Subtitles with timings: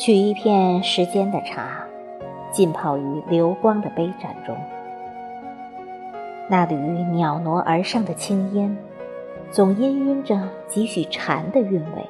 [0.00, 1.84] 取一片时间的茶，
[2.50, 4.56] 浸泡于流光的杯盏中。
[6.48, 8.74] 那缕袅娜而上的青烟，
[9.50, 12.06] 总氤氲着几许禅的韵味，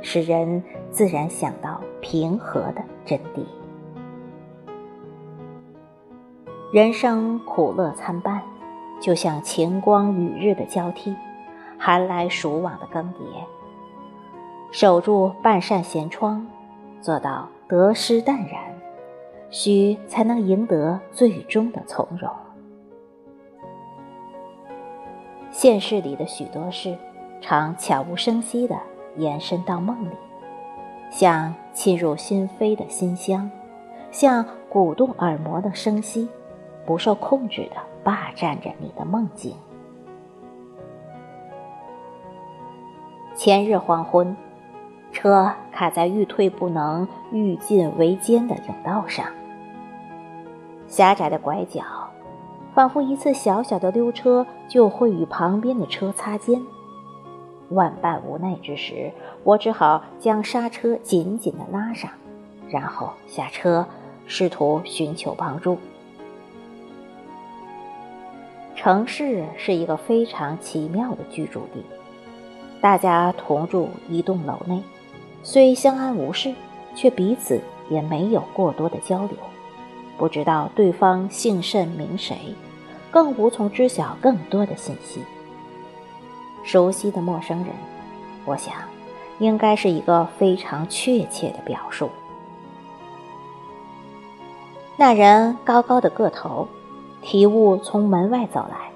[0.00, 0.62] 使人
[0.92, 3.44] 自然想到平和的真谛。
[6.72, 8.40] 人生苦乐参半，
[9.00, 11.16] 就像晴光雨日的交替，
[11.76, 13.16] 寒来暑往的更迭。
[14.70, 16.46] 守住半扇闲窗，
[17.00, 18.74] 做到得失淡然，
[19.50, 22.30] 许才能赢得最终的从容。
[25.50, 26.96] 现实里的许多事，
[27.40, 28.76] 常悄无声息地
[29.16, 30.14] 延伸到梦里，
[31.10, 33.50] 像沁入心扉的馨香，
[34.10, 36.28] 像鼓动耳膜的声息，
[36.86, 39.54] 不受控制地霸占着你的梦境。
[43.34, 44.36] 前日黄昏，
[45.20, 49.26] 车卡在欲退不能、欲进为艰的甬道上，
[50.86, 51.82] 狭窄的拐角。
[52.74, 56.62] 仿佛一次小小的溜车就会与旁边的车擦肩，
[57.68, 59.12] 万般无奈之时，
[59.44, 62.10] 我只好将刹车紧紧地拉上，
[62.70, 63.86] 然后下车，
[64.24, 65.76] 试图寻求帮助。
[68.74, 71.84] 城市是一个非常奇妙的居住地，
[72.80, 74.82] 大家同住一栋楼内，
[75.42, 76.54] 虽相安无事，
[76.94, 79.36] 却彼此也没有过多的交流。
[80.18, 82.54] 不知道对方姓甚名谁，
[83.10, 85.22] 更无从知晓更多的信息。
[86.62, 87.68] 熟悉的陌生人，
[88.44, 88.74] 我想，
[89.38, 92.10] 应该是一个非常确切的表述。
[94.98, 96.68] 那人高高的个头，
[97.22, 98.90] 提物从门外走来，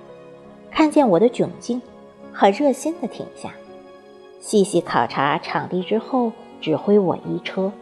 [0.70, 1.80] 看见我的窘境，
[2.34, 3.50] 很热心的停下，
[4.44, 7.72] 细细考察场地之后，指挥我移车。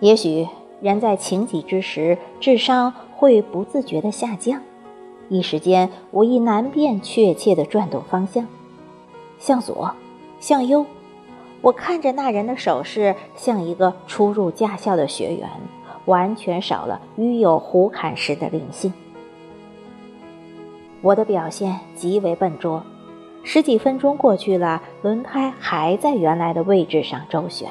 [0.00, 0.48] 也许。
[0.80, 4.62] 人在情急之时，智商会不自觉地下降，
[5.28, 8.46] 一时间我亦难辨确切的转动方向，
[9.38, 9.92] 向左，
[10.40, 10.86] 向右。
[11.60, 15.50] 我看着那人的手势，像一个初入驾校的学员，
[16.06, 18.90] 完全少了与有胡侃时的灵性。
[21.02, 22.82] 我的表现极为笨拙，
[23.42, 27.68] 十几分钟过去了，轮胎还在原来的位置上周旋。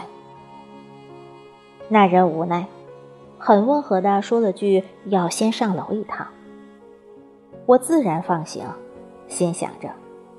[1.88, 2.66] 那人无奈。
[3.42, 6.28] 很温和地说了句：“要先上楼一趟。”
[7.66, 8.66] 我自然放行，
[9.30, 9.90] 心想着，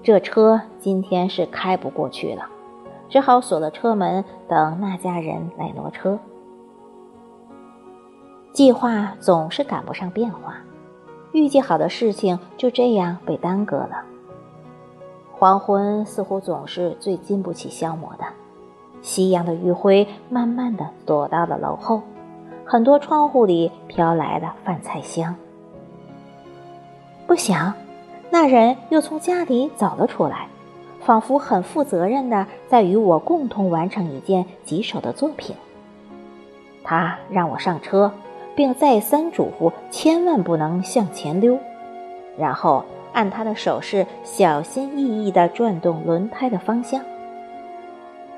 [0.03, 2.47] 这车今天是开不过去了，
[3.09, 6.19] 只好锁了车门，等那家人来挪车。
[8.53, 10.59] 计划总是赶不上变化，
[11.33, 14.05] 预计好的事情就这样被耽搁了。
[15.41, 18.27] 黄昏似乎总是最经不起消磨的，
[19.01, 22.03] 夕阳的余晖慢慢地躲到了楼后。
[22.67, 25.35] 很多窗户里飘来了饭菜香。
[27.27, 27.73] 不想，
[28.29, 30.47] 那人又从家里走了出来，
[31.01, 35.57] 仿佛很负责任的在与我共同完成一件棘手的作品。
[36.85, 38.13] 他让我上车，
[38.55, 41.59] 并再三嘱咐千万不能向前溜，
[42.37, 47.01] 然后按他的手势小心翼翼地转动轮胎的方向。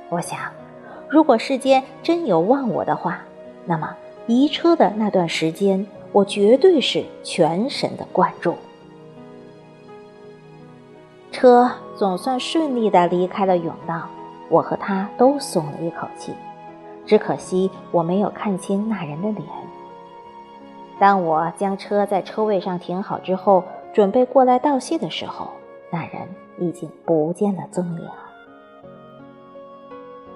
[0.08, 0.38] 我想，
[1.08, 3.20] 如果世间真有忘我的话，
[3.64, 3.94] 那么。
[4.28, 8.54] 移车的那段时间，我绝对是全神的贯注。
[11.32, 14.08] 车总算顺利的离开了甬道，
[14.48, 16.32] 我和他都松了一口气。
[17.04, 19.44] 只可惜我没有看清那人的脸。
[21.00, 25.50] 当我将车在车位上停好之后，准备过来道谢的时候，
[25.90, 28.08] 那人已经不见了踪影。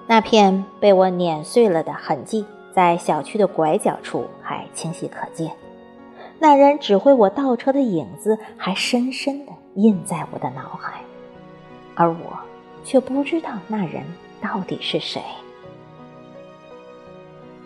[0.06, 2.46] 那片被我碾碎了的痕迹。
[2.72, 5.50] 在小区的拐角处还清晰可见，
[6.38, 11.00] 那人指挥我倒车的影子还深深地印在我的脑海，
[11.94, 12.38] 而我
[12.84, 14.02] 却不知道那人
[14.42, 15.22] 到底是谁。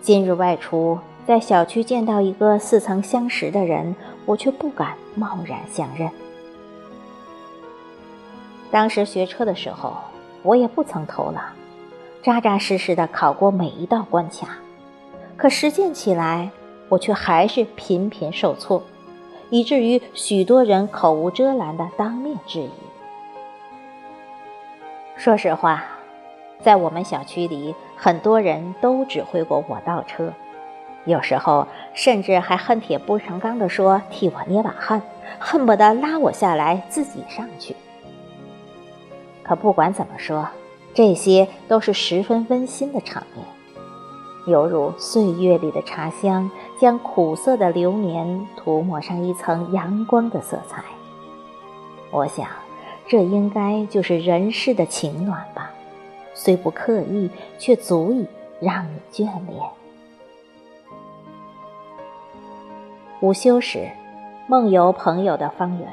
[0.01, 0.97] 今日外出，
[1.27, 3.97] 在小区见到一个似曾相识的人，
[4.27, 6.11] 我却不敢贸然相认。
[8.71, 9.97] 当时学车的时候，
[10.43, 11.45] 我也不曾偷懒，
[12.23, 14.59] 扎扎实实的考过每一道关卡。
[15.37, 16.51] 可实践起来，
[16.89, 18.83] 我却还是频频受挫，
[19.49, 22.71] 以至于许多人口无遮拦的当面质疑。
[25.17, 25.83] 说实话，
[26.63, 30.33] 在我们小区里，很多人都指挥过我倒车，
[31.05, 35.01] 有时候甚至还恨铁不成钢地说替我捏把汗，
[35.39, 37.75] 恨不得拉我下来自己上去。
[39.43, 40.49] 可不管怎么说，
[40.95, 43.45] 这些都是十分温馨的场面。
[44.47, 46.51] 犹如岁月里的茶香，
[46.81, 50.83] 将苦涩的流年涂抹上一层阳光的色彩。
[52.11, 52.47] 我想，
[53.07, 55.71] 这应该就是人世的情暖吧，
[56.35, 58.27] 虽不刻意，却足以
[58.61, 59.61] 让你眷恋。
[63.21, 63.87] 午休时，
[64.47, 65.87] 梦游朋友的方圆，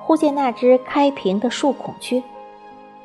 [0.00, 2.20] 忽见那只开屏的树孔雀。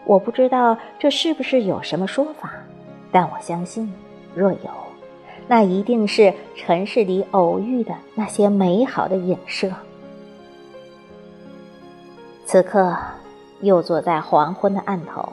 [0.05, 2.51] 我不知道这是不是有什么说法，
[3.11, 3.93] 但我相信，
[4.33, 4.71] 若有，
[5.47, 9.71] 那一定是尘世里偶遇的那些美好的影射。
[12.43, 12.97] 此刻，
[13.61, 15.29] 又坐在黄昏的案头，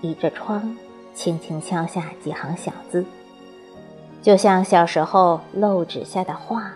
[0.00, 0.74] 倚着窗，
[1.12, 3.04] 轻轻敲下几行小字，
[4.22, 6.72] 就像小时候漏纸下的画，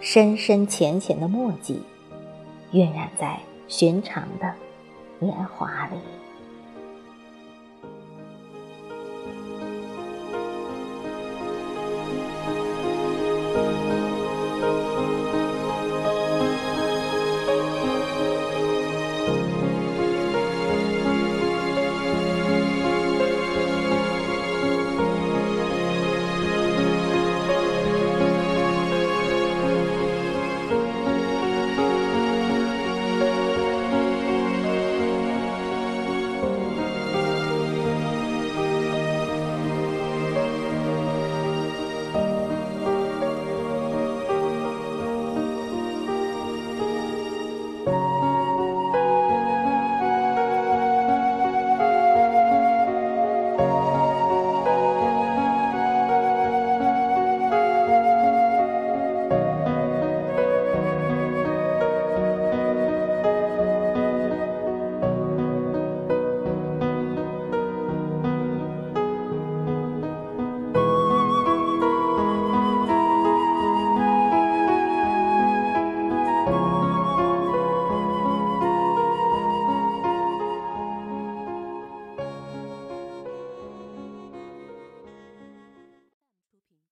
[0.00, 1.82] 深深浅浅的墨迹，
[2.72, 4.54] 晕染在寻常的
[5.18, 5.98] 年华里。